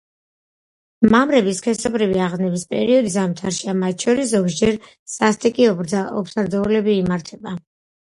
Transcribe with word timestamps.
მამრების 1.15 1.57
სქესობრივი 1.61 2.15
აღგზნების 2.27 2.63
პერიოდი 2.71 3.11
ზამთარშია, 3.15 3.75
მათ 3.81 4.05
შორის 4.07 4.31
ზოგჯერ 4.31 4.73
სასტიკი 5.17 5.69
ორთაბრძოლები 5.75 6.97
იმართება. 7.03 7.55